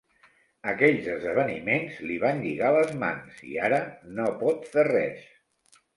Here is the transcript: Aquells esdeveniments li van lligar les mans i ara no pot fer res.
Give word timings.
Aquells 0.71 1.09
esdeveniments 1.15 1.99
li 2.11 2.17
van 2.25 2.41
lligar 2.45 2.73
les 2.77 2.95
mans 3.05 3.45
i 3.51 3.61
ara 3.69 3.83
no 4.21 4.29
pot 4.43 4.67
fer 4.73 4.87
res. 4.93 5.29